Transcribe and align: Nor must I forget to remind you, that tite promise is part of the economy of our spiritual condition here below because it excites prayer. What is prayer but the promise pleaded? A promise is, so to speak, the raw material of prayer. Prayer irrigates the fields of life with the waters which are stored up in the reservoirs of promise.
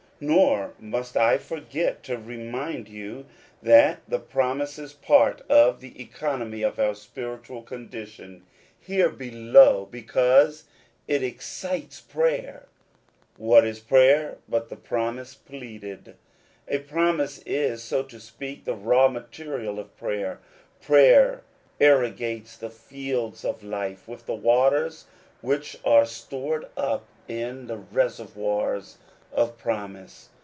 Nor 0.23 0.75
must 0.77 1.17
I 1.17 1.39
forget 1.39 2.03
to 2.03 2.15
remind 2.15 2.87
you, 2.87 3.25
that 3.63 4.07
tite 4.07 4.29
promise 4.29 4.77
is 4.77 4.93
part 4.93 5.41
of 5.49 5.81
the 5.81 5.99
economy 5.99 6.61
of 6.61 6.77
our 6.77 6.93
spiritual 6.93 7.63
condition 7.63 8.45
here 8.79 9.09
below 9.09 9.87
because 9.89 10.65
it 11.07 11.23
excites 11.23 11.99
prayer. 12.01 12.67
What 13.37 13.65
is 13.65 13.79
prayer 13.79 14.37
but 14.47 14.69
the 14.69 14.75
promise 14.75 15.33
pleaded? 15.33 16.13
A 16.67 16.77
promise 16.77 17.41
is, 17.43 17.81
so 17.81 18.03
to 18.03 18.19
speak, 18.19 18.63
the 18.65 18.75
raw 18.75 19.07
material 19.07 19.79
of 19.79 19.97
prayer. 19.97 20.37
Prayer 20.83 21.41
irrigates 21.79 22.57
the 22.57 22.69
fields 22.69 23.43
of 23.43 23.63
life 23.63 24.07
with 24.07 24.27
the 24.27 24.35
waters 24.35 25.05
which 25.41 25.79
are 25.83 26.05
stored 26.05 26.67
up 26.77 27.05
in 27.27 27.65
the 27.65 27.77
reservoirs 27.77 28.99
of 29.33 29.57
promise. 29.57 30.27